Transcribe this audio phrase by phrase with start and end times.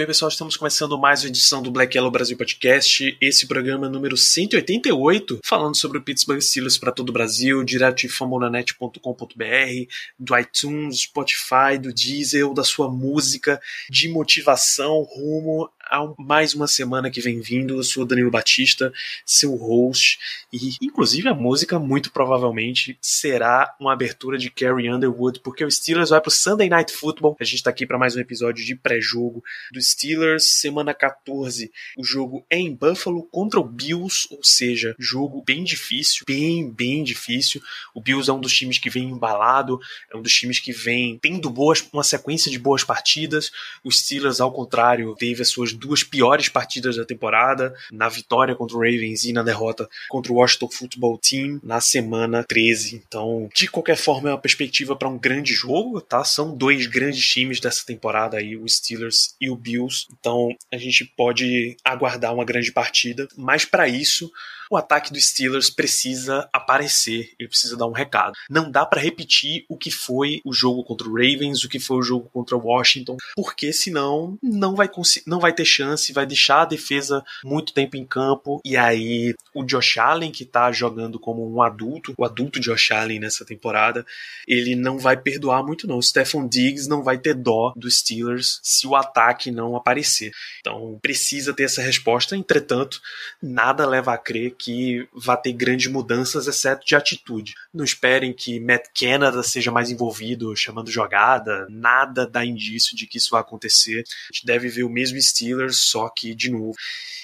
[0.00, 4.16] bem, pessoal, estamos começando mais uma edição do Black Yellow Brasil Podcast, esse programa número
[4.16, 11.00] 188, falando sobre o Pittsburgh Steelers para todo o Brasil, direto de fambonanet.com.br, do iTunes,
[11.00, 13.60] Spotify, do Diesel, da sua música
[13.90, 17.76] de motivação rumo a mais uma semana que vem vindo.
[17.76, 18.92] Eu sou Danilo Batista,
[19.26, 20.18] seu host,
[20.52, 26.10] e inclusive a música muito provavelmente será uma abertura de Carrie Underwood, porque o Steelers
[26.10, 27.36] vai para o Sunday Night Football.
[27.40, 31.72] A gente está aqui para mais um episódio de pré-jogo do Steelers, semana 14.
[31.98, 37.02] O jogo é em Buffalo contra o Bills, ou seja, jogo bem difícil, bem, bem
[37.02, 37.60] difícil.
[37.92, 39.80] O Bills é um dos times que vem embalado,
[40.12, 43.50] é um dos times que vem tendo boas, uma sequência de boas partidas.
[43.82, 48.76] O Steelers, ao contrário, teve as suas duas piores partidas da temporada, na vitória contra
[48.76, 53.02] o Ravens e na derrota contra o Washington Football Team na semana 13.
[53.06, 56.22] Então, de qualquer forma, é uma perspectiva para um grande jogo, tá?
[56.24, 60.06] São dois grandes times dessa temporada aí, o Steelers e o Bills.
[60.18, 64.30] Então, a gente pode aguardar uma grande partida, mas para isso
[64.70, 68.34] o ataque dos Steelers precisa aparecer, ele precisa dar um recado.
[68.48, 71.96] Não dá para repetir o que foi o jogo contra o Ravens, o que foi
[71.98, 74.88] o jogo contra o Washington, porque senão não vai
[75.26, 79.64] não vai ter chance, vai deixar a defesa muito tempo em campo e aí o
[79.64, 84.06] Josh Allen que tá jogando como um adulto, o adulto Josh Allen nessa temporada,
[84.46, 85.98] ele não vai perdoar muito não.
[85.98, 90.30] O Stephon Diggs não vai ter dó dos Steelers se o ataque não aparecer.
[90.60, 93.00] Então precisa ter essa resposta, entretanto,
[93.42, 97.54] nada leva a crer que vá ter grandes mudanças, exceto de atitude.
[97.72, 103.18] Não esperem que Matt Canada seja mais envolvido chamando jogada, nada dá indício de que
[103.18, 104.00] isso vai acontecer.
[104.00, 106.74] A gente deve ver o mesmo Steelers, só que, de novo,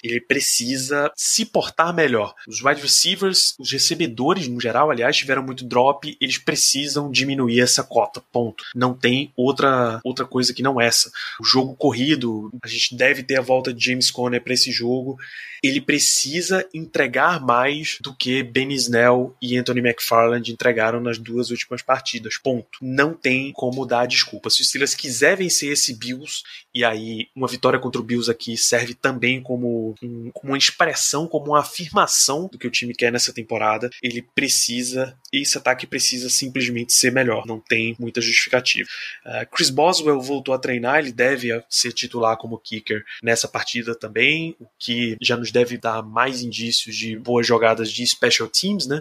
[0.02, 2.34] ele precisa se portar melhor.
[2.46, 7.82] Os wide receivers, os recebedores no geral, aliás, tiveram muito drop, eles precisam diminuir essa
[7.82, 8.64] cota, ponto.
[8.74, 11.10] Não tem outra, outra coisa que não essa.
[11.40, 15.18] O jogo corrido, a gente deve ter a volta de James Conner para esse jogo.
[15.62, 21.82] Ele precisa entregar mais do que Ben Snell e Anthony McFarland entregaram nas duas últimas
[21.82, 22.78] partidas, ponto.
[22.80, 24.50] Não tem como dar desculpa.
[24.50, 26.42] Se o Steelers quiser vencer esse Bills,
[26.74, 31.26] e aí uma vitória contra o Bills aqui serve também como um, como uma expressão,
[31.26, 33.90] como uma afirmação do que o time quer nessa temporada.
[34.02, 38.88] Ele precisa, esse ataque precisa simplesmente ser melhor, não tem muita justificativa.
[39.24, 44.56] Uh, Chris Boswell voltou a treinar, ele deve ser titular como kicker nessa partida também,
[44.60, 49.00] o que já nos deve dar mais indícios de boas jogadas de special teams, né?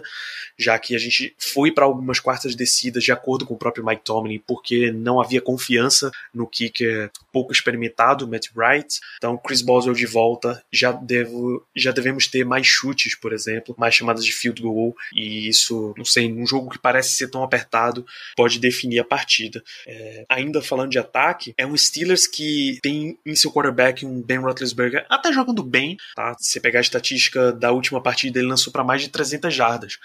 [0.58, 4.04] Já que a gente foi para algumas quartas descidas de acordo com o próprio Mike
[4.04, 9.00] Tomlin, porque não havia confiança no kicker pouco experimentado, Matt Wright.
[9.18, 13.94] Então, Chris Boswell de volta já, devo, já devemos ter mais chutes, por exemplo, mais
[13.94, 18.06] chamadas de field goal, e isso, não sei, num jogo que parece ser tão apertado,
[18.36, 19.62] pode definir a partida.
[19.86, 24.38] É, ainda falando de ataque, é um Steelers que tem em seu quarterback um Ben
[24.38, 26.34] Roethlisberger até jogando bem, tá?
[26.38, 29.98] Se você pegar a estatística da última partida, ele lançou para mais de 300 jardas.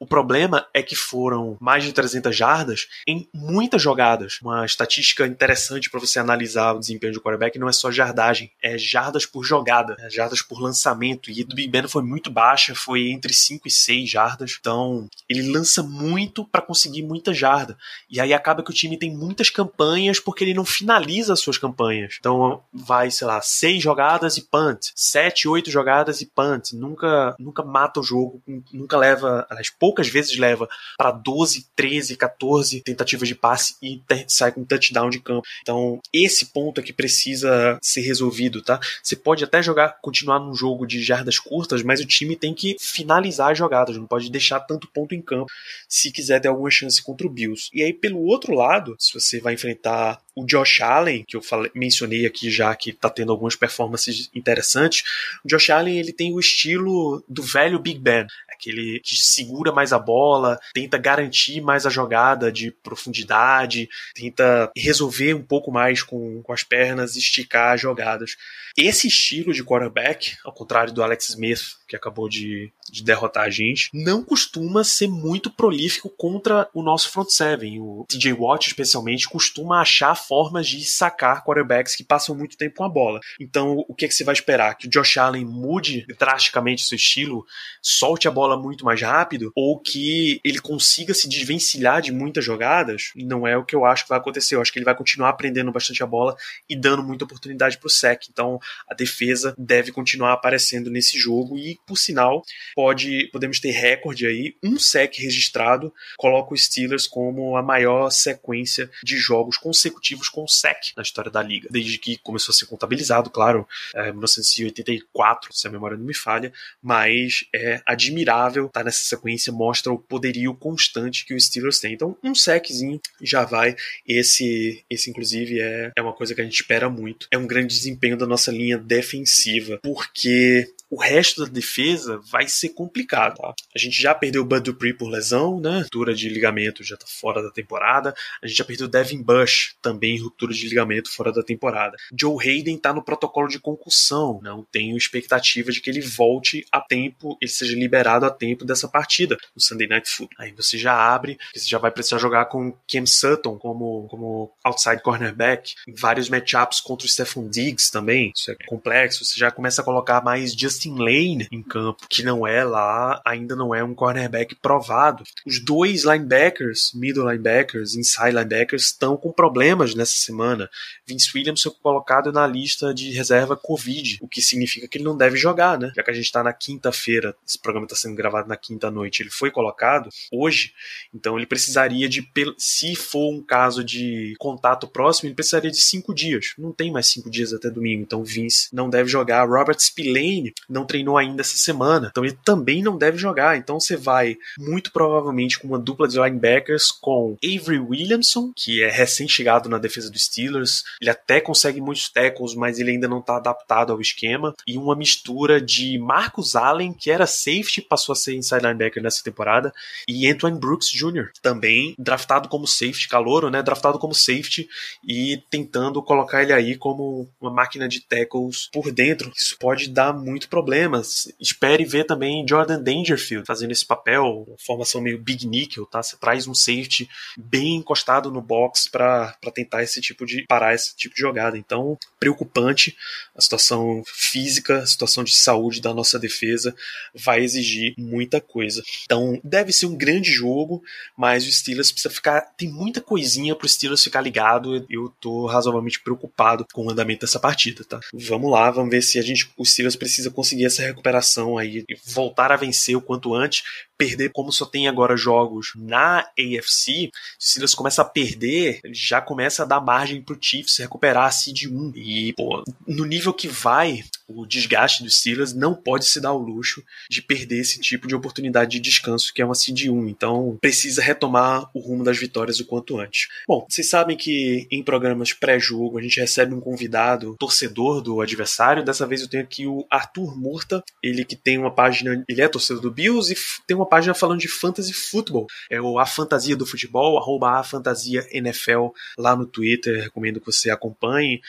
[0.00, 4.38] O problema é que foram mais de 300 jardas em muitas jogadas.
[4.40, 8.78] Uma estatística interessante para você analisar o desempenho do quarterback não é só jardagem, é
[8.78, 11.30] jardas por jogada, é jardas por lançamento.
[11.30, 14.56] E do Big Ben foi muito baixa, foi entre 5 e 6 jardas.
[14.60, 17.76] Então, ele lança muito para conseguir muita jarda.
[18.08, 21.58] E aí acaba que o time tem muitas campanhas porque ele não finaliza as suas
[21.58, 22.16] campanhas.
[22.20, 26.72] Então, vai, sei lá, 6 jogadas e punt, 7, 8 jogadas e punt.
[26.72, 28.40] Nunca, nunca mata o jogo,
[28.72, 30.68] nunca leva, aliás, poucas vezes leva
[30.98, 35.46] para 12, 13, 14 tentativas de passe e sai com touchdown de campo.
[35.62, 38.78] Então, esse ponto é que precisa ser resolvido, tá?
[39.02, 42.76] Você pode até jogar, continuar num jogo de jardas curtas, mas o time tem que
[42.78, 45.50] finalizar as jogadas, não pode deixar tanto ponto em campo
[45.88, 47.70] se quiser ter alguma chance contra o Bills.
[47.72, 51.70] E aí, pelo outro lado, se você vai enfrentar o Josh Allen, que eu falei,
[51.74, 55.02] mencionei aqui já que tá tendo algumas performances interessantes,
[55.44, 59.92] o Josh Allen ele tem o estilo do velho Big Ben, aquele que segura mais
[59.92, 66.40] a bola, tenta garantir mais a jogada de profundidade, tenta resolver um pouco mais com,
[66.42, 68.36] com as pernas, esticar as jogadas.
[68.76, 73.50] Esse estilo de quarterback, ao contrário do Alex Smith, que acabou de, de derrotar a
[73.50, 77.80] gente, não costuma ser muito prolífico contra o nosso front seven.
[77.80, 82.84] O TJ Watt, especialmente, costuma achar formas de sacar quarterbacks que passam muito tempo com
[82.84, 83.20] a bola.
[83.40, 84.74] Então, o que, é que você vai esperar?
[84.76, 87.44] Que o Josh Allen mude drasticamente seu estilo,
[87.82, 93.12] solte a bola muito mais rápido, ou que ele consiga se desvencilhar de muitas jogadas?
[93.16, 94.54] Não é o que eu acho que vai acontecer.
[94.54, 96.36] Eu acho que ele vai continuar aprendendo bastante a bola
[96.68, 98.24] e dando muita oportunidade para o sec.
[98.30, 98.58] Então,
[98.88, 102.42] a defesa deve continuar aparecendo nesse jogo e, por sinal,
[102.78, 108.88] pode podemos ter recorde aí, um sec registrado coloca os Steelers como a maior sequência
[109.02, 113.30] de jogos consecutivos com sec na história da liga, desde que começou a ser contabilizado,
[113.30, 113.66] claro,
[113.96, 119.52] é, 1984, se a memória não me falha, mas é admirável estar tá nessa sequência,
[119.52, 121.94] mostra o poderio constante que os Steelers têm.
[121.94, 123.74] Então, um seczinho já vai.
[124.06, 127.26] Esse, esse inclusive, é, é uma coisa que a gente espera muito.
[127.32, 132.70] É um grande desempenho da nossa linha defensiva, porque o resto da defesa vai ser
[132.70, 133.36] complicado.
[133.36, 133.54] Tá?
[133.74, 135.80] A gente já perdeu o Bud Dupree por lesão, né?
[135.80, 138.14] Ruptura de ligamento já tá fora da temporada.
[138.42, 141.96] A gente já perdeu o Devin Bush, também ruptura de ligamento fora da temporada.
[142.18, 144.40] Joe Hayden tá no protocolo de concussão.
[144.42, 148.88] Não tenho expectativa de que ele volte a tempo, ele seja liberado a tempo dessa
[148.88, 150.44] partida no Sunday Night Football.
[150.44, 155.02] Aí você já abre, você já vai precisar jogar com Cam Sutton como, como outside
[155.02, 158.32] cornerback, vários matchups contra o Stephon Diggs também.
[158.34, 159.24] Isso é complexo.
[159.24, 163.20] Você já começa a colocar mais just Justin Lane em campo, que não é lá,
[163.24, 165.24] ainda não é um cornerback provado.
[165.44, 170.70] Os dois linebackers, middle linebackers, inside linebackers, estão com problemas nessa semana.
[171.04, 175.16] Vince Williams foi colocado na lista de reserva Covid, o que significa que ele não
[175.16, 175.90] deve jogar, né?
[175.96, 179.30] Já que a gente está na quinta-feira, esse programa está sendo gravado na quinta-noite, ele
[179.30, 180.72] foi colocado hoje,
[181.12, 182.24] então ele precisaria de,
[182.56, 186.54] se for um caso de contato próximo, ele precisaria de cinco dias.
[186.56, 189.48] Não tem mais cinco dias até domingo, então Vince não deve jogar.
[189.48, 193.56] Robert Spillane não treinou ainda essa semana, então ele também não deve jogar.
[193.56, 198.90] Então você vai muito provavelmente com uma dupla de linebackers com Avery Williamson, que é
[198.90, 203.36] recém-chegado na defesa dos Steelers, ele até consegue muitos tackles, mas ele ainda não está
[203.36, 208.34] adaptado ao esquema, e uma mistura de Marcus Allen, que era safety, passou a ser
[208.34, 209.72] inside linebacker nessa temporada,
[210.06, 213.62] e Antoine Brooks Jr., também draftado como safety, calouro, né?
[213.62, 214.68] Draftado como safety
[215.06, 219.32] e tentando colocar ele aí como uma máquina de tackles por dentro.
[219.36, 221.32] Isso pode dar muito problemas.
[221.40, 226.02] Espere ver também Jordan Dangerfield fazendo esse papel, formação meio big nickel, tá?
[226.02, 230.96] Você traz um safety bem encostado no box para tentar esse tipo de parar esse
[230.96, 231.56] tipo de jogada.
[231.56, 232.96] Então, preocupante
[233.36, 236.74] a situação física, a situação de saúde da nossa defesa
[237.14, 238.82] vai exigir muita coisa.
[239.04, 240.82] Então, deve ser um grande jogo,
[241.16, 244.84] mas o Steelers precisa ficar, tem muita coisinha pro Steelers ficar ligado.
[244.90, 248.00] Eu tô razoavelmente preocupado com o andamento dessa partida, tá?
[248.12, 251.84] Vamos lá, vamos ver se a gente o Steelers precisa conseguir conseguir essa recuperação aí
[251.88, 253.62] e voltar a vencer o quanto antes,
[253.98, 259.64] perder como só tem agora jogos na AFC, se Steelers começa a perder, já começa
[259.64, 261.92] a dar margem pro Chiefs recuperar a seed 1.
[261.96, 266.38] E, pô, no nível que vai o desgaste dos Steelers, não pode se dar o
[266.38, 270.08] luxo de perder esse tipo de oportunidade de descanso que é uma seed 1.
[270.08, 273.26] Então, precisa retomar o rumo das vitórias o quanto antes.
[273.48, 278.84] Bom, vocês sabem que em programas pré-jogo a gente recebe um convidado torcedor do adversário.
[278.84, 282.48] Dessa vez eu tenho aqui o Arthur Murta, ele que tem uma página, ele é
[282.48, 283.36] torcedor do Bills e
[283.66, 285.46] tem uma página falando de fantasy futebol.
[285.70, 290.02] É o A Fantasia do Futebol, arroba A Fantasia NFL lá no Twitter.
[290.04, 291.40] Recomendo que você acompanhe.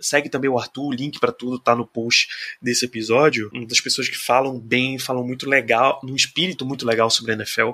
[0.00, 2.28] Segue também o Arthur, o link para tudo tá no post
[2.60, 3.50] desse episódio.
[3.52, 7.34] Uma das pessoas que falam bem, falam muito legal, num espírito muito legal sobre a
[7.34, 7.70] NFL.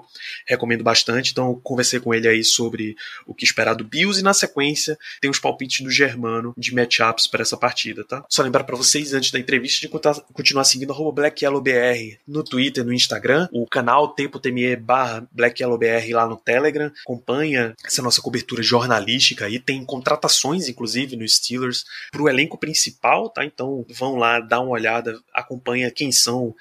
[0.47, 1.33] Recomendo bastante.
[1.33, 2.97] Então, conversei com ele aí sobre
[3.27, 7.27] o que esperar do Bills e na sequência tem os palpites do Germano de matchups
[7.27, 8.25] para essa partida, tá?
[8.29, 9.89] Só lembrar para vocês antes da entrevista de
[10.50, 16.90] continuar seguindo BlackYellowBR no Twitter, no Instagram, o canal tempo.me barra BlackYellowBR lá no Telegram.
[17.02, 19.61] Acompanha essa nossa cobertura jornalística aí.
[19.61, 23.45] Tem contratações, inclusive, no Steelers para o elenco principal, tá?
[23.45, 26.52] Então vão lá, dá uma olhada, acompanha quem são,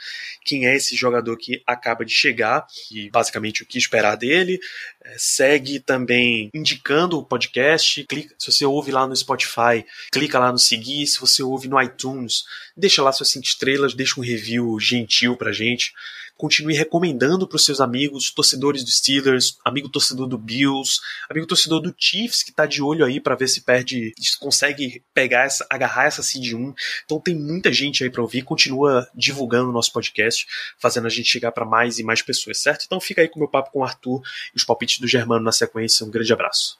[0.46, 4.60] quem é esse jogador que acaba de chegar e basicamente o que esperar dele.
[5.10, 8.04] É, segue também indicando o podcast.
[8.08, 11.08] Clica, se você ouve lá no Spotify, clica lá no seguir.
[11.08, 12.44] Se você ouve no iTunes,
[12.78, 15.94] deixa lá suas cinco estrelas, deixa um review gentil pra gente
[16.40, 21.82] continue recomendando para os seus amigos, torcedores do Steelers, amigo torcedor do Bills, amigo torcedor
[21.82, 25.68] do Chiefs que está de olho aí para ver se perde, se consegue pegar essa,
[25.70, 26.74] agarrar essa seed 1.
[27.04, 31.28] Então tem muita gente aí para ouvir, continua divulgando o nosso podcast, fazendo a gente
[31.28, 32.86] chegar para mais e mais pessoas, certo?
[32.86, 34.22] Então fica aí com o meu papo com o Arthur
[34.54, 36.06] e os palpites do Germano na sequência.
[36.06, 36.80] Um grande abraço.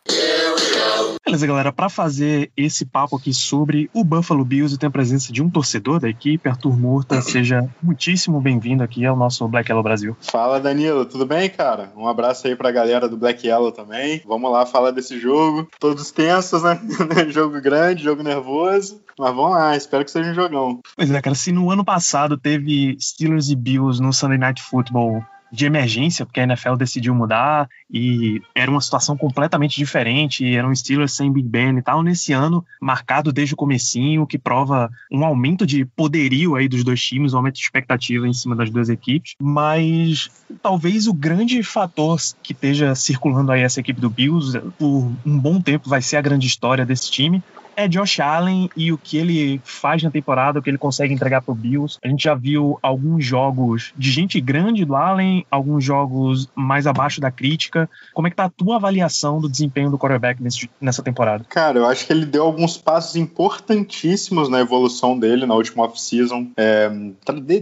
[1.26, 5.32] Beleza, galera, para fazer esse papo aqui sobre o Buffalo Bills e ter a presença
[5.32, 9.84] de um torcedor da equipe, Arthur Murta, seja muitíssimo bem-vindo aqui ao nosso Black Yellow
[9.84, 10.18] Brasil.
[10.22, 11.92] Fala, Danilo, tudo bem, cara?
[11.96, 14.22] Um abraço aí pra galera do Black Yellow também.
[14.26, 15.68] Vamos lá falar desse jogo.
[15.80, 16.80] Todos tensos, né?
[17.30, 19.02] jogo grande, jogo nervoso.
[19.18, 20.80] Mas vamos lá, espero que seja um jogão.
[20.96, 25.24] Pois é, cara, se no ano passado teve Steelers e Bills no Sunday Night Football
[25.52, 31.14] de emergência, porque a NFL decidiu mudar e era uma situação completamente diferente, eram Steelers
[31.14, 35.66] sem Big Ben e tal, nesse ano, marcado desde o comecinho, que prova um aumento
[35.66, 39.36] de poderio aí dos dois times, um aumento de expectativa em cima das duas equipes,
[39.42, 40.30] mas
[40.62, 45.62] talvez o grande fator que esteja circulando aí essa equipe do Bills por um bom
[45.62, 47.44] tempo vai ser a grande história desse time,
[47.80, 51.42] é Josh Allen e o que ele faz na temporada, o que ele consegue entregar
[51.42, 51.98] pro Bills.
[52.04, 57.22] A gente já viu alguns jogos de gente grande do Allen, alguns jogos mais abaixo
[57.22, 57.90] da crítica.
[58.14, 61.46] Como é que tá a tua avaliação do desempenho do quarterback nesse, nessa temporada?
[61.48, 66.52] Cara, eu acho que ele deu alguns passos importantíssimos na evolução dele na última off-season.
[66.58, 66.90] É,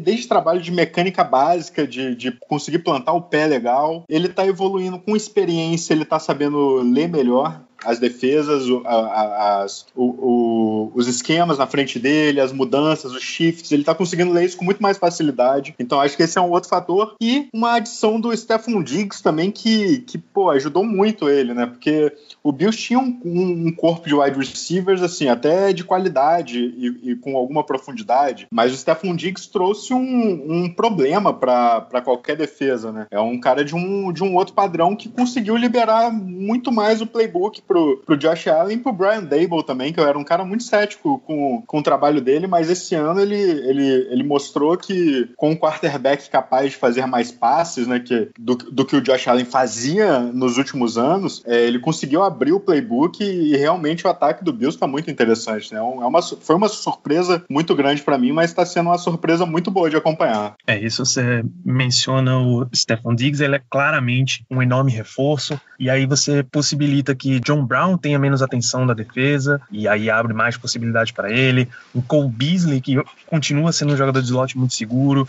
[0.01, 4.03] desde trabalho de mecânica básica, de, de conseguir plantar o pé legal.
[4.09, 10.91] Ele tá evoluindo com experiência, ele tá sabendo ler melhor as defesas, as, o, o,
[10.96, 14.65] os esquemas na frente dele, as mudanças, os shifts, ele tá conseguindo ler isso com
[14.65, 15.75] muito mais facilidade.
[15.79, 17.15] Então acho que esse é um outro fator.
[17.22, 21.65] E uma adição do Stephen Diggs também que, que pô, ajudou muito ele, né?
[21.65, 22.12] Porque
[22.43, 27.15] o Bills tinha um, um, corpo de wide receivers, assim, até de qualidade e, e
[27.15, 33.07] com alguma profundidade, mas o Stephen Diggs trouxe um, um problema para qualquer defesa, né?
[33.12, 37.07] É um cara de um, de um outro padrão que conseguiu liberar muito mais o
[37.07, 40.43] playbook pro, pro Josh Allen e pro Brian Dable também, que eu era um cara
[40.45, 45.29] muito cético com, com o trabalho dele, mas esse ano ele, ele, ele mostrou que
[45.36, 49.27] com um quarterback capaz de fazer mais passes, né, que, do, do que o Josh
[49.27, 54.09] Allen fazia nos últimos anos, é, ele conseguiu abrir o playbook e, e realmente o
[54.09, 55.79] ataque do Bills está muito interessante, né?
[55.79, 59.45] É, é uma, foi uma surpresa muito grande para mim, mas está sendo uma surpresa
[59.45, 60.55] muito boa de acompanhar.
[60.65, 66.05] É, isso você menciona o Stefan Diggs, ele é claramente um enorme reforço, e aí
[66.05, 71.13] você possibilita que John Brown tenha menos atenção da defesa, e aí abre mais possibilidade
[71.13, 71.67] para ele.
[71.93, 75.27] O Cole Beasley, que continua sendo um jogador de slot muito seguro,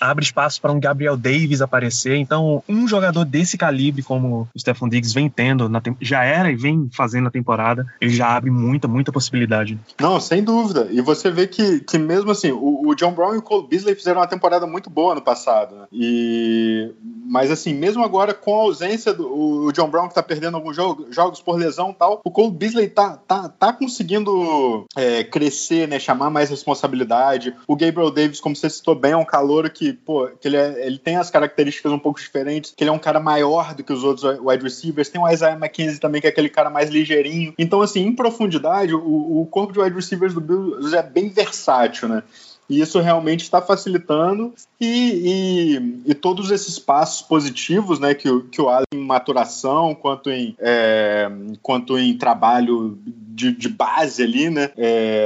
[0.00, 2.16] abre espaço para um Gabriel Davis aparecer.
[2.16, 6.88] Então, um jogador desse calibre, como o Stefan Diggs vem tendo, já era e vem
[6.92, 9.78] fazendo na temporada, ele já abre muita, muita possibilidade.
[10.00, 10.88] Não, sem dúvida.
[10.90, 13.94] E você vê que, que mesmo assim, o, o John Brown e o Cole Beasley
[13.94, 15.74] fizeram uma temporada muito boa no passado.
[15.76, 15.86] Né?
[15.92, 16.92] E,
[17.26, 21.06] mas assim, mesmo agora com a ausência do John Brown que tá perdendo alguns jogo,
[21.10, 25.98] jogos por lesão tal, o Cole Beasley tá, tá, tá conseguindo é, crescer, né?
[25.98, 27.54] Chamar mais responsabilidade.
[27.66, 30.86] O Gabriel Davis, como você citou bem, é um calor que, pô, que ele, é,
[30.86, 33.92] ele tem as características um pouco diferentes, que ele é um cara maior do que
[33.92, 35.08] os outros wide receivers.
[35.08, 37.54] Tem o Isaiah McKenzie também, que é aquele cara mais ligeirinho.
[37.58, 42.08] Então, assim, em profundidade, o, o corpo de wide receivers do Bills é bem versátil,
[42.08, 42.22] né?
[42.68, 48.60] E isso realmente está facilitando e, e, e, todos esses passos positivos né, que, que
[48.60, 51.30] o Allen em maturação, quanto em, é,
[51.62, 54.72] quanto em trabalho de, de base ali, né,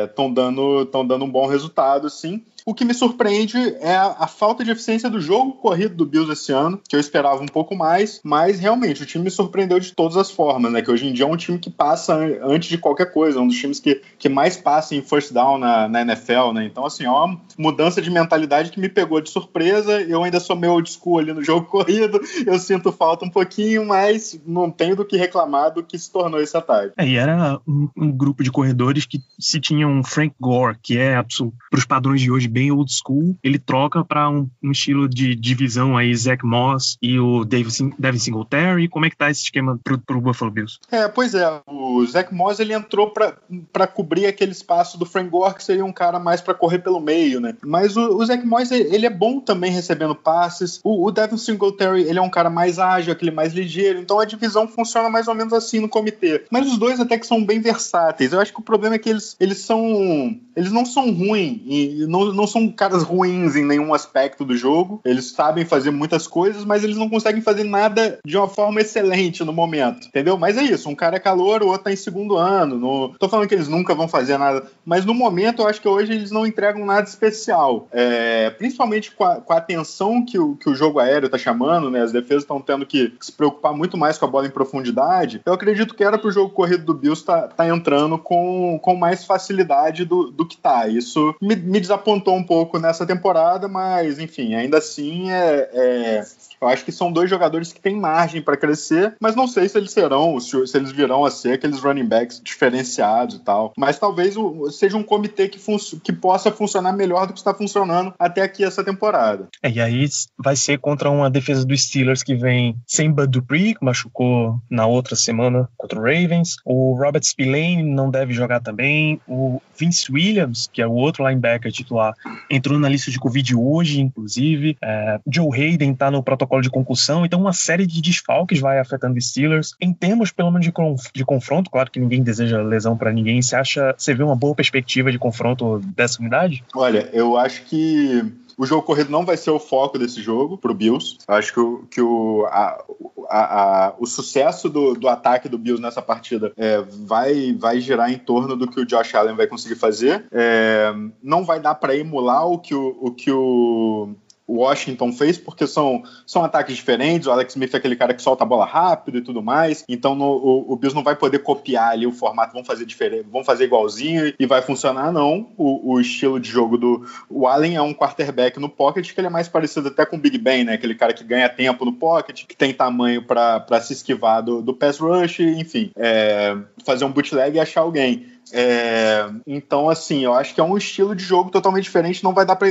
[0.04, 2.42] estão é, dando, dando um bom resultado, sim.
[2.64, 6.52] O que me surpreende é a, falta de eficiência do jogo corrido do Bills esse
[6.52, 10.16] ano, que eu esperava um pouco mais, mas realmente o time me surpreendeu de todas
[10.16, 10.82] as formas, né?
[10.82, 13.56] Que hoje em dia é um time que passa antes de qualquer coisa, um dos
[13.56, 16.64] times que, que mais passa em first down na, na NFL, né?
[16.64, 20.00] Então, assim, é uma mudança de mentalidade que me pegou de surpresa.
[20.00, 23.86] Eu ainda sou meio old school ali no jogo corrido, eu sinto falta um pouquinho,
[23.86, 26.92] mas não tenho do que reclamar do que se tornou esse ataque.
[26.96, 30.98] É, e era um, um grupo de corredores que se tinha um Frank Gore, que
[30.98, 35.08] é para os padrões de hoje bem old school, ele troca para um, um, estilo
[35.08, 38.88] de divisão aí, Zach Moss e o David, Devin Singletary.
[38.88, 40.78] Como é que tá esse esquema pro, pro Buffalo Bills?
[40.90, 45.54] É, pois é, o Zach Moss ele entrou para cobrir aquele espaço do Frank Gore,
[45.54, 47.56] que seria um cara mais para correr pelo meio, né?
[47.64, 50.80] Mas o, o Zach Moss, ele é bom também recebendo passes.
[50.82, 54.24] O, o Devin Singletary, ele é um cara mais ágil, aquele mais ligeiro, então a
[54.24, 56.44] divisão funciona mais ou menos assim no comitê.
[56.50, 58.32] Mas os dois até que são bem versáteis.
[58.32, 60.36] Eu acho que o problema é que eles, eles são.
[60.56, 61.60] Eles não são ruins
[62.08, 65.00] não, não são caras ruins em nenhum aspecto do jogo.
[65.04, 69.44] Eles sabem fazer muitas coisas, mas eles não conseguem fazer nada de uma forma excelente
[69.44, 70.38] no momento, entendeu?
[70.38, 72.78] Mas é isso, um cara é calor, o outro tá em segundo ano.
[72.78, 73.14] No...
[73.18, 76.12] Tô falando que eles nunca vão fazer nada, mas no momento eu acho que hoje
[76.12, 77.88] eles não entregam nada especial.
[77.92, 78.50] É...
[78.50, 82.00] Principalmente com a, com a, atenção que o, que o jogo aéreo tá chamando, né?
[82.00, 85.42] As defesas estão tendo que se preocupar muito mais com a bola em profundidade.
[85.44, 89.24] Eu acredito que era pro jogo corrido do Bills tá, tá entrando com, com mais
[89.24, 90.88] facilidade do, do que tá.
[90.88, 96.24] Isso me, me desapontou um pouco nessa temporada, mas enfim, ainda assim é, é
[96.60, 99.78] eu acho que são dois jogadores que têm margem para crescer, mas não sei se
[99.78, 103.72] eles serão, se, se, eles virão a ser aqueles running backs diferenciados e tal.
[103.76, 105.58] Mas talvez o, seja um comitê que,
[106.02, 109.48] que possa funcionar melhor do que está funcionando até aqui essa temporada.
[109.62, 110.06] É, e aí
[110.38, 114.86] vai ser contra uma defesa dos Steelers que vem sem Bud Dupree, que machucou na
[114.86, 116.56] outra semana contra o Ravens.
[116.64, 119.20] O Robert Spillane não deve jogar também.
[119.26, 122.14] O Vince Williams, que é o outro linebacker titular,
[122.50, 124.76] entrou na lista de Covid hoje, inclusive.
[124.82, 128.80] É, Joe Hayden está no protocolo protocolo de concussão, então uma série de desfalques vai
[128.80, 129.74] afetando os Steelers.
[129.80, 130.72] Em termos, pelo menos, de,
[131.14, 134.54] de confronto, claro que ninguém deseja lesão para ninguém, você acha, você vê uma boa
[134.54, 136.64] perspectiva de confronto dessa unidade?
[136.74, 138.24] Olha, eu acho que
[138.58, 141.16] o jogo corrido não vai ser o foco desse jogo pro Bills.
[141.26, 142.84] Eu acho que o, que o, a,
[143.28, 148.12] a, a, o sucesso do, do ataque do Bills nessa partida é, vai, vai girar
[148.12, 150.26] em torno do que o Josh Allen vai conseguir fazer.
[150.30, 150.92] É,
[151.22, 154.14] não vai dar para emular o que o, o que o
[154.58, 157.26] Washington fez, porque são, são ataques diferentes.
[157.26, 159.84] O Alex Smith é aquele cara que solta a bola rápido e tudo mais.
[159.88, 163.26] Então no, o, o Bills não vai poder copiar ali o formato, vão fazer diferente,
[163.30, 165.50] vão fazer igualzinho e vai funcionar, não.
[165.56, 167.06] O, o, estilo de jogo do.
[167.28, 170.18] O Allen é um quarterback no pocket que ele é mais parecido até com o
[170.18, 170.74] Big Ben, né?
[170.74, 174.74] Aquele cara que ganha tempo no pocket, que tem tamanho para se esquivar do, do
[174.74, 178.26] pass rush, enfim, é, fazer um bootleg e achar alguém.
[178.52, 182.44] É, então, assim, eu acho que é um estilo de jogo totalmente diferente, não vai
[182.44, 182.68] dar para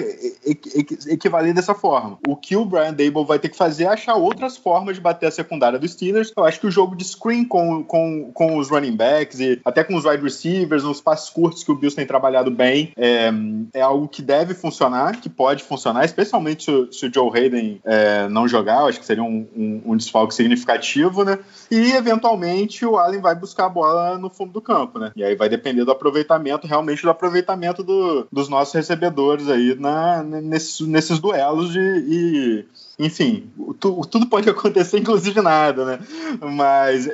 [1.08, 2.18] equivaler dessa forma.
[2.28, 5.28] O que o Brian Dable vai ter que fazer é achar outras formas de bater
[5.28, 6.32] a secundária dos Steelers.
[6.36, 9.84] Eu acho que o jogo de screen com, com, com os running backs e até
[9.84, 13.32] com os wide receivers, uns passos curtos que o Bills tem trabalhado bem, é,
[13.74, 17.82] é algo que deve funcionar, que pode funcionar, especialmente se, o, se o Joe Hayden
[17.86, 18.82] é, não jogar.
[18.82, 21.40] Eu acho que seria um, um, um desfalque significativo, né?
[21.72, 25.12] E eventualmente o Allen vai buscar a bola no fundo do campo, né?
[25.16, 29.76] E aí vai depender depender do aproveitamento, realmente do aproveitamento do, dos nossos recebedores aí
[29.80, 32.66] na, nesses, nesses duelos de, e
[33.00, 36.00] enfim, tu, tudo pode acontecer, inclusive nada, né?
[36.54, 37.10] Mas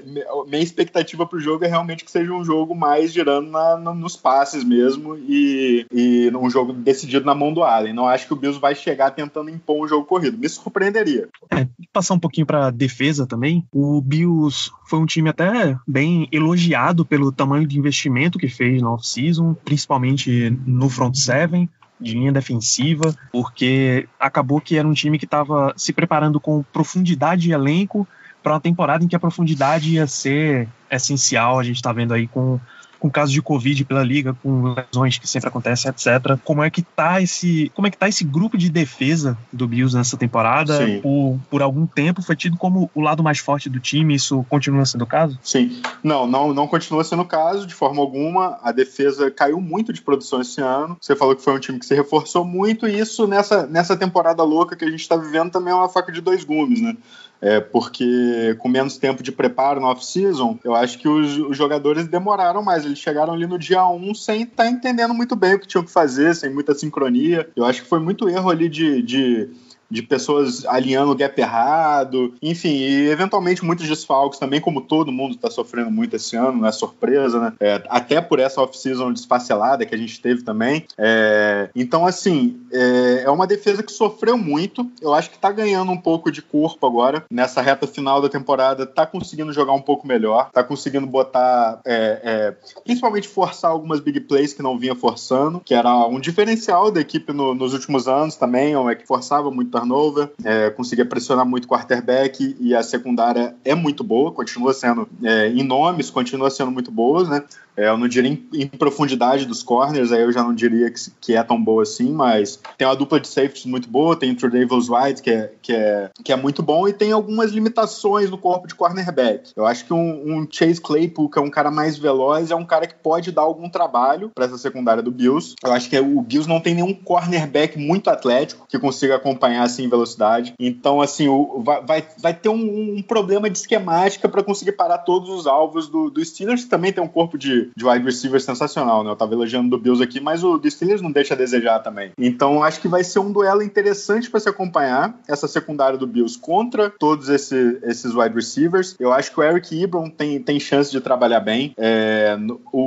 [0.48, 3.94] minha expectativa para o jogo é realmente que seja um jogo mais girando na, no,
[3.94, 7.94] nos passes mesmo e, e um jogo decidido na mão do Allen.
[7.94, 10.38] Não acho que o Bills vai chegar tentando impor um jogo corrido.
[10.38, 11.30] Me surpreenderia.
[11.52, 13.64] É, passar um pouquinho para defesa também.
[13.72, 18.92] O Bills foi um time até bem elogiado pelo tamanho de investimento que fez na
[18.92, 25.26] off-season, principalmente no front seven de linha defensiva, porque acabou que era um time que
[25.26, 28.08] estava se preparando com profundidade de elenco
[28.44, 31.60] para uma temporada em que a profundidade ia ser essencial.
[31.60, 32.60] A gente está vendo aí com
[33.00, 36.38] com casos de Covid pela liga, com lesões que sempre acontecem, etc.
[36.44, 39.96] Como é que tá esse, como é que tá esse grupo de defesa do Bills
[39.96, 40.80] nessa temporada?
[41.02, 44.86] Por, por algum tempo foi tido como o lado mais forte do time, isso continua
[44.86, 45.38] sendo o caso?
[45.42, 45.82] Sim.
[46.04, 48.60] Não, não, não continua sendo o caso de forma alguma.
[48.64, 50.98] A defesa caiu muito de produção esse ano.
[51.00, 54.44] Você falou que foi um time que se reforçou muito e isso nessa, nessa temporada
[54.44, 56.96] louca que a gente está vivendo também é uma faca de dois gumes, né?
[57.42, 62.08] É porque com menos tempo de preparo no off-season, eu acho que os, os, jogadores
[62.08, 62.86] demoraram mais.
[62.86, 65.84] Eles chegaram ali no dia 1 sem estar tá entendendo muito bem o que tinham
[65.84, 67.48] que fazer, sem muita sincronia.
[67.56, 69.50] Eu acho que foi muito erro ali de, de
[69.90, 75.36] de pessoas alinhando o gap errado, enfim, e eventualmente muitos desfalques também, como todo mundo
[75.36, 77.54] está sofrendo muito esse ano, não é surpresa, né?
[77.60, 80.86] É, até por essa off-season desfacelada que a gente teve também.
[80.98, 84.90] É, então, assim, é, é, uma defesa que sofreu muito.
[85.02, 87.24] Eu acho que está ganhando um pouco de corpo agora.
[87.30, 92.22] Nessa reta final da temporada, está conseguindo jogar um pouco melhor, está conseguindo botar, é,
[92.24, 97.02] é, principalmente forçar algumas big plays que não vinha forçando, que era um diferencial da
[97.02, 101.66] equipe no, nos últimos anos também, é que forçava muito turnover, é, conseguia pressionar muito
[101.66, 106.72] o quarterback e a secundária é muito boa, continua sendo é, em nomes, continua sendo
[106.72, 107.44] muito boa, né?
[107.78, 111.00] É, eu não diria em, em, profundidade dos corners, aí eu já não diria que,
[111.20, 114.36] que, é tão boa assim, mas tem uma dupla de safeties muito boa, tem o
[114.36, 118.38] Tredavious White, que é, que, é, que é muito bom, e tem algumas limitações no
[118.38, 119.52] corpo de cornerback.
[119.56, 122.66] Eu acho que um, um Chase Claypool, que é um cara mais veloz, é um
[122.66, 125.56] cara que pode dar algum trabalho para essa secundária do Bills.
[125.64, 129.84] Eu acho que o Bills não tem nenhum cornerback muito atlético que consiga acompanhar assim
[129.84, 130.54] em velocidade.
[130.60, 135.30] Então, assim, o, vai, vai, ter um, um problema de esquemática para conseguir parar todos
[135.30, 139.04] os alvos do, do Steelers, que também tem um corpo de, de wide receiver sensacional,
[139.04, 139.12] né?
[139.12, 142.12] Eu tava elogiando do Bills aqui, mas o do Steelers não deixa a desejar também.
[142.18, 146.38] Então, acho que vai ser um duelo interessante para se acompanhar, essa secundária do Bills
[146.40, 148.96] contra todos esse, esses wide receivers.
[149.00, 151.74] Eu acho que o Eric Ebron tem, tem chance de trabalhar bem.
[151.78, 152.38] É,
[152.72, 152.82] o,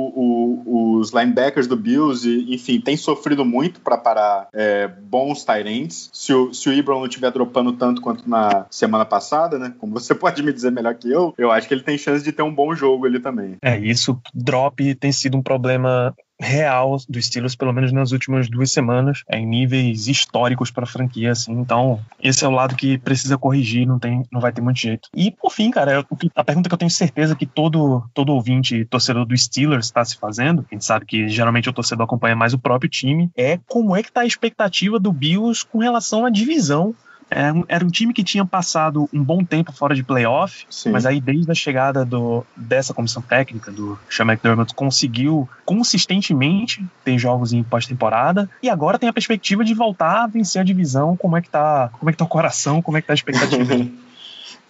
[0.65, 6.09] o, os linebackers do Bills, enfim, tem sofrido muito para parar é, bons tight ends.
[6.13, 9.73] Se o, se o Ebron não estiver dropando tanto quanto na semana passada, né?
[9.79, 12.31] Como você pode me dizer melhor que eu, eu acho que ele tem chance de
[12.31, 13.57] ter um bom jogo ali também.
[13.63, 18.71] É, isso, drop tem sido um problema real do Steelers, pelo menos nas últimas duas
[18.71, 21.51] semanas, é, em níveis históricos para a franquia, assim.
[21.51, 25.09] Então, esse é o lado que precisa corrigir, não tem, não vai ter muito jeito.
[25.13, 29.25] E por fim, cara, a pergunta que eu tenho certeza que todo todo ouvinte torcedor
[29.25, 32.59] do Steelers está se fazendo, a gente sabe que geralmente o torcedor acompanha mais o
[32.59, 36.95] próprio time, é como é que tá a expectativa do Bills com relação à divisão
[37.29, 40.65] era é um, era um time que tinha passado um bom tempo fora de playoff,
[40.69, 40.91] Sim.
[40.91, 47.17] mas aí desde a chegada do, dessa comissão técnica, do Sean McDermott, conseguiu consistentemente ter
[47.17, 51.15] jogos em pós-temporada e agora tem a perspectiva de voltar a vencer a divisão.
[51.15, 53.15] Como é que tá, como é que tá o coração, como é que tá a
[53.15, 53.75] expectativa?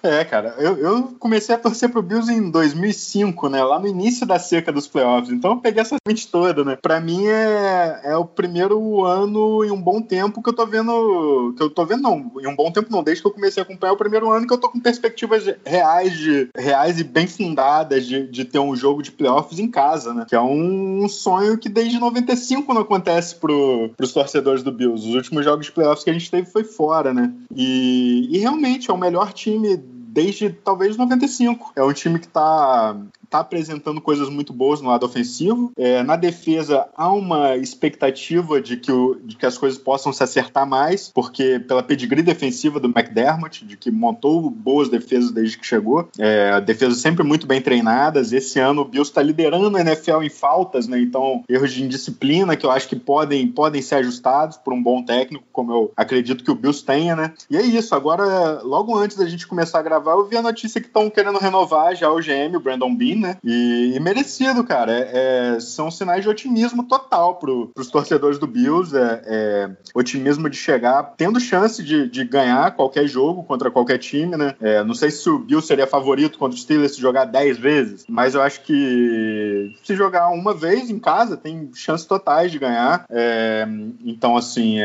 [0.02, 3.64] É, cara, eu, eu comecei a torcer pro Bills em 2005, né?
[3.64, 5.32] Lá no início da seca dos playoffs.
[5.32, 6.78] Então eu peguei essa mente toda, né?
[6.82, 11.54] Pra mim é, é o primeiro ano em um bom tempo que eu tô vendo.
[11.58, 12.32] Que eu tô vendo, não.
[12.40, 14.48] Em um bom tempo não, desde que eu comecei a acompanhar é o primeiro ano
[14.48, 18.76] que eu tô com perspectivas reais, de, reais e bem fundadas de, de ter um
[18.76, 20.26] jogo de playoffs em casa, né?
[20.28, 25.08] Que é um sonho que desde 95 não acontece pro, pros torcedores do Bills.
[25.08, 27.34] Os últimos jogos de playoffs que a gente teve foi fora, né?
[27.54, 29.78] E, e realmente é o melhor time
[30.12, 31.74] desde talvez 95.
[31.76, 32.96] É um time que está
[33.30, 35.72] tá apresentando coisas muito boas no lado ofensivo.
[35.78, 40.24] É, na defesa, há uma expectativa de que, o, de que as coisas possam se
[40.24, 45.66] acertar mais, porque pela pedigree defensiva do McDermott, de que montou boas defesas desde que
[45.66, 48.34] chegou, é, defesas sempre muito bem treinadas.
[48.34, 51.00] Esse ano o Bills está liderando a NFL em faltas, né?
[51.00, 55.04] Então, erros de indisciplina que eu acho que podem, podem ser ajustados por um bom
[55.04, 57.34] técnico, como eu acredito que o Bills tenha, né?
[57.50, 57.94] E é isso.
[57.94, 61.38] Agora, logo antes da gente começar a gravar, eu vi a notícia que estão querendo
[61.38, 63.38] renovar já o GM, o Brandon Bean, né?
[63.44, 64.92] E, e merecido, cara.
[64.92, 68.96] É, é, são sinais de otimismo total pro, pros torcedores do Bills.
[68.96, 74.38] É, é otimismo de chegar tendo chance de, de, ganhar qualquer jogo contra qualquer time,
[74.38, 74.56] né?
[74.62, 78.06] É, não sei se o Bills seria favorito contra o Steelers se jogar 10 vezes,
[78.08, 83.06] mas eu acho que se jogar uma vez em casa, tem chances totais de ganhar.
[83.10, 83.68] É,
[84.04, 84.78] então, assim,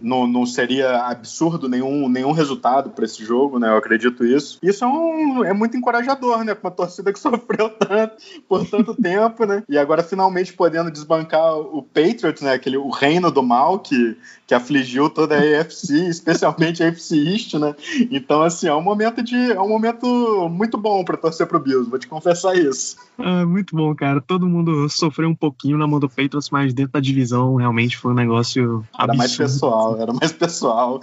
[0.00, 3.68] não, não seria absurdo nenhum, nenhum resultado para esse jogo, né?
[3.68, 4.58] Eu acredito isso.
[4.62, 6.54] Isso é, um, é muito encorajador, né?
[6.54, 8.16] Pra uma torcida que sofreu tanto
[8.48, 9.62] por tanto tempo, né?
[9.68, 12.52] E agora finalmente podendo desbancar o Patriots, né?
[12.52, 14.16] Aquele, o reino do mal que,
[14.46, 17.74] que afligiu toda a AFC, especialmente a AFC East, né?
[18.10, 19.52] Então, assim, é um momento de.
[19.52, 22.96] É um momento muito bom para torcer pro Bills, vou te confessar isso.
[23.18, 24.20] É, muito bom, cara.
[24.20, 28.12] Todo mundo sofreu um pouquinho na mão do Patriots, mas dentro da divisão realmente foi
[28.12, 28.84] um negócio.
[28.98, 31.00] Era mais pessoal, era mais pessoal.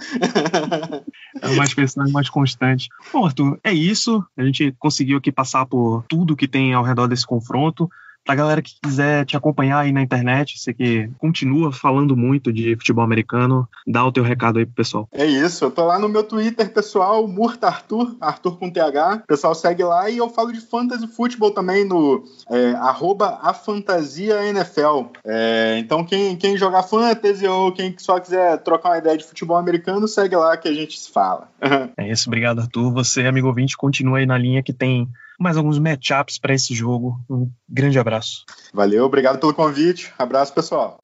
[1.40, 2.88] era mais pessoal e mais constante.
[3.12, 4.24] Bom, Arthur, é isso.
[4.36, 7.88] A gente conseguiu aqui passar por tudo que tem ao redor desse confronto.
[8.28, 12.76] Pra galera que quiser te acompanhar aí na internet, você que continua falando muito de
[12.76, 15.08] futebol americano, dá o teu recado aí pro pessoal.
[15.12, 19.22] É isso, eu tô lá no meu Twitter, pessoal, Murta Arthur, Arthur com TH.
[19.24, 23.54] O pessoal segue lá e eu falo de fantasy futebol também no é, arroba a
[23.54, 25.06] fantasia NFL.
[25.24, 29.56] É, então quem, quem jogar fantasy ou quem só quiser trocar uma ideia de futebol
[29.56, 31.48] americano, segue lá que a gente se fala.
[31.96, 32.92] é isso, obrigado Arthur.
[32.92, 37.20] Você, amigo ouvinte, continua aí na linha que tem mais alguns matchups para esse jogo.
[37.30, 38.44] Um grande abraço.
[38.72, 40.12] Valeu, obrigado pelo convite.
[40.18, 40.98] Abraço, pessoal.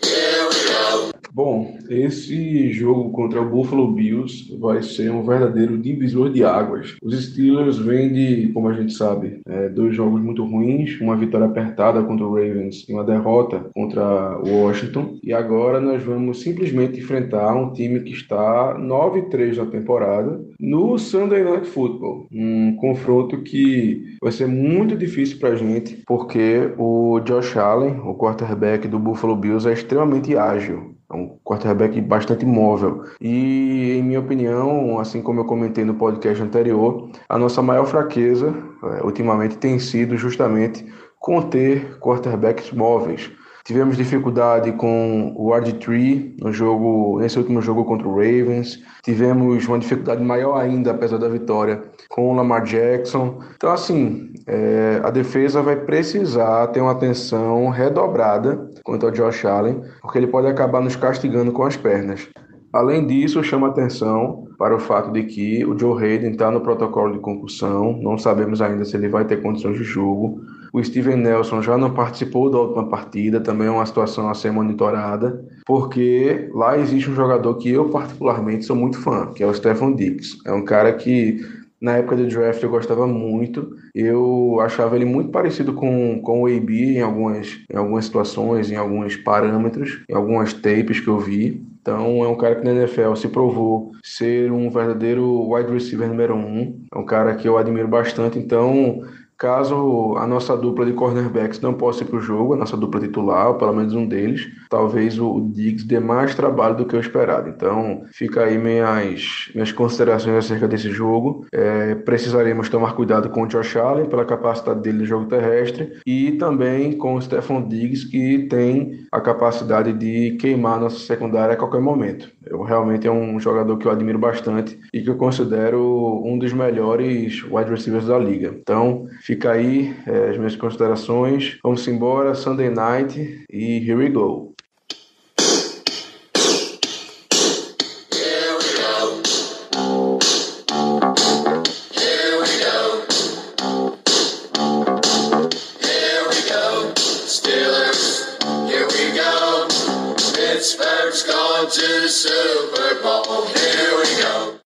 [1.35, 6.97] Bom, esse jogo contra o Buffalo Bills vai ser um verdadeiro divisor de águas.
[7.03, 11.49] Os Steelers vêm de, como a gente sabe, é, dois jogos muito ruins, uma vitória
[11.49, 15.19] apertada contra o Ravens e uma derrota contra o Washington.
[15.25, 21.43] E agora nós vamos simplesmente enfrentar um time que está 9-3 na temporada no Sunday
[21.43, 22.29] Night Football.
[22.31, 28.15] Um confronto que vai ser muito difícil para a gente, porque o Josh Allen, o
[28.15, 30.94] quarterback do Buffalo Bills, é extremamente ágil.
[31.15, 33.05] É um quarterback bastante móvel.
[33.21, 38.53] E, em minha opinião, assim como eu comentei no podcast anterior, a nossa maior fraqueza
[38.83, 40.85] é, ultimamente tem sido justamente
[41.21, 43.31] conter quarterbacks móveis.
[43.65, 48.79] Tivemos dificuldade com o RG3 no jogo, nesse último jogo contra o Ravens.
[49.03, 53.39] Tivemos uma dificuldade maior ainda, apesar da vitória, com o Lamar Jackson.
[53.57, 59.81] Então, assim, é, a defesa vai precisar ter uma atenção redobrada quanto ao Josh Allen,
[60.03, 62.29] porque ele pode acabar nos castigando com as pernas.
[62.71, 67.13] Além disso, chama atenção para o fato de que o Joe Hayden está no protocolo
[67.13, 70.41] de concussão, não sabemos ainda se ele vai ter condições de jogo.
[70.75, 74.51] O Steven Nelson já não participou da última partida, também é uma situação a ser
[74.51, 79.55] monitorada, porque lá existe um jogador que eu particularmente sou muito fã, que é o
[79.55, 80.37] Stephen Dix.
[80.45, 81.39] É um cara que
[81.81, 83.77] na época do draft eu gostava muito.
[83.95, 88.75] Eu achava ele muito parecido com, com o AB em algumas, em algumas situações, em
[88.75, 91.65] alguns parâmetros, em algumas tapes que eu vi.
[91.81, 96.35] Então é um cara que na NFL se provou ser um verdadeiro wide receiver número
[96.35, 96.83] um.
[96.93, 98.41] É um cara que eu admiro bastante.
[98.41, 99.03] Então
[99.45, 102.99] Caso a nossa dupla de cornerbacks não possa ir para o jogo, a nossa dupla
[102.99, 107.01] titular, ou pelo menos um deles, talvez o Diggs dê mais trabalho do que eu
[107.01, 107.51] esperado.
[107.51, 111.45] Então, fica aí minhas, minhas considerações acerca desse jogo.
[111.53, 116.33] É, precisaremos tomar cuidado com o Josh Allen, pela capacidade dele no jogo terrestre, e
[116.33, 121.83] também com o Stephon Diggs, que tem a capacidade de queimar nossa secundária a qualquer
[121.83, 122.33] momento.
[122.47, 126.55] Eu realmente é um jogador que eu admiro bastante e que eu considero um dos
[126.55, 128.55] melhores wide receivers da liga.
[128.59, 131.59] Então, Fica aí é, as minhas considerações.
[131.63, 133.79] Vamos embora, Sunday Night e.
[133.79, 134.54] Here we go.